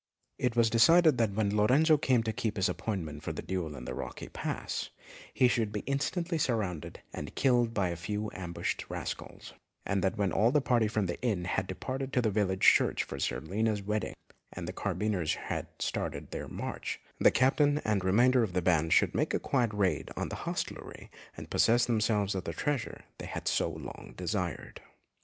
It 0.39 0.55
was 0.55 0.71
decided 0.71 1.19
that 1.19 1.35
when 1.35 1.55
Lorenzo 1.55 1.95
came 1.95 2.23
to 2.23 2.33
keep 2.33 2.55
his 2.55 2.67
appointment 2.67 3.21
for 3.21 3.31
the 3.33 3.43
duel 3.43 3.75
in 3.75 3.85
the 3.85 3.93
rocky 3.93 4.29
pass, 4.29 4.89
he 5.31 5.47
should 5.47 5.71
be 5.71 5.81
instantly 5.81 6.39
surrounded 6.39 7.01
and 7.13 7.35
killed 7.35 7.71
by 7.71 7.89
a 7.89 7.95
few 7.95 8.31
ambushed 8.33 8.83
rascals, 8.89 9.53
and 9.85 10.03
that 10.03 10.17
when 10.17 10.31
all 10.31 10.49
the 10.51 10.59
party 10.59 10.87
from 10.87 11.05
the 11.05 11.21
inn 11.21 11.45
had 11.45 11.67
departed 11.67 12.11
to 12.13 12.19
the 12.23 12.31
village 12.31 12.61
church 12.63 13.03
for 13.03 13.19
Zerlina's 13.19 13.83
wedding, 13.83 14.15
and 14.51 14.67
the 14.67 14.73
carbineers 14.73 15.35
had 15.35 15.67
started 15.77 16.23
on 16.23 16.27
their 16.31 16.47
march, 16.47 16.99
the 17.19 17.29
captain 17.29 17.77
and 17.85 18.03
remainder 18.03 18.41
of 18.41 18.53
the 18.53 18.61
band 18.63 18.93
should 18.93 19.13
make 19.13 19.35
a 19.35 19.39
quiet 19.39 19.71
raid 19.71 20.09
on 20.17 20.29
the 20.29 20.35
hostelry 20.49 21.11
and 21.37 21.51
possess 21.51 21.85
themselves 21.85 22.33
of 22.33 22.45
the 22.45 22.53
treasure 22.53 23.03
they 23.19 23.27
had 23.27 23.47
so 23.47 23.69
long 23.69 24.15
desired. 24.17 24.81